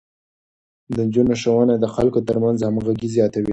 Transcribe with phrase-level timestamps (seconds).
[0.95, 3.49] د نجونو ښوونه د خلکو ترمنځ همغږي زياتوي.